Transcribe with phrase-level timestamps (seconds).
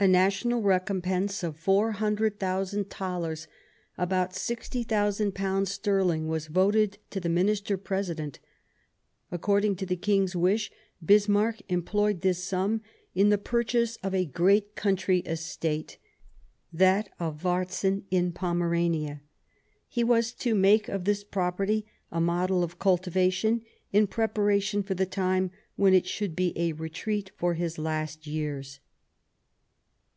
[0.00, 3.48] A national recompense of 400,000 thalers—
[3.98, 8.38] about sixty thousand pounds sterling— was voted to the Minister President.
[9.32, 10.70] According to the King's wish,
[11.04, 12.80] Bismarck employed this sum
[13.16, 15.98] in the purchase of a great country estate,
[16.72, 19.20] that of Varzin in Pomerania.
[19.88, 23.62] He was to make of this property a model of cultivation,
[23.92, 28.78] in preparation for the time when it should be a retreat for his last years.